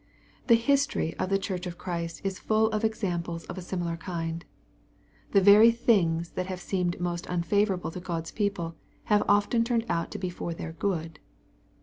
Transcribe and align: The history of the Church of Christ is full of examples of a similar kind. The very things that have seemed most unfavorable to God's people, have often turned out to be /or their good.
The 0.47 0.55
history 0.55 1.13
of 1.19 1.29
the 1.29 1.37
Church 1.37 1.67
of 1.67 1.77
Christ 1.77 2.21
is 2.23 2.39
full 2.39 2.69
of 2.71 2.83
examples 2.83 3.45
of 3.45 3.55
a 3.55 3.61
similar 3.61 3.97
kind. 3.97 4.43
The 5.29 5.41
very 5.41 5.69
things 5.69 6.31
that 6.31 6.47
have 6.47 6.59
seemed 6.59 6.99
most 6.99 7.27
unfavorable 7.27 7.91
to 7.91 7.99
God's 7.99 8.31
people, 8.31 8.73
have 9.13 9.21
often 9.29 9.63
turned 9.63 9.85
out 9.89 10.09
to 10.09 10.17
be 10.17 10.31
/or 10.31 10.57
their 10.57 10.71
good. 10.73 11.19